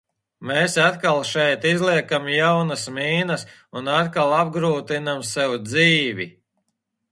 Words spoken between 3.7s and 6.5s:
un atkal apgrūtinām sev dzīvi."